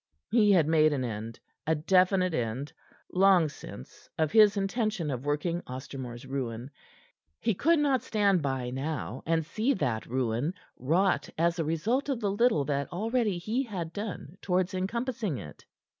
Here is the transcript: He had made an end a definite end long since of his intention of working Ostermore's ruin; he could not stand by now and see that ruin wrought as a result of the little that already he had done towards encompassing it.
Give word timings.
He 0.31 0.51
had 0.53 0.67
made 0.67 0.93
an 0.93 1.03
end 1.05 1.39
a 1.67 1.75
definite 1.75 2.33
end 2.33 2.73
long 3.13 3.49
since 3.49 4.09
of 4.17 4.31
his 4.31 4.57
intention 4.57 5.11
of 5.11 5.27
working 5.27 5.61
Ostermore's 5.67 6.25
ruin; 6.25 6.71
he 7.39 7.53
could 7.53 7.77
not 7.77 8.01
stand 8.01 8.41
by 8.41 8.71
now 8.71 9.21
and 9.27 9.45
see 9.45 9.75
that 9.75 10.07
ruin 10.07 10.55
wrought 10.75 11.29
as 11.37 11.59
a 11.59 11.63
result 11.63 12.09
of 12.09 12.19
the 12.19 12.31
little 12.31 12.65
that 12.65 12.91
already 12.91 13.37
he 13.37 13.61
had 13.61 13.93
done 13.93 14.39
towards 14.41 14.73
encompassing 14.73 15.37
it. 15.37 15.63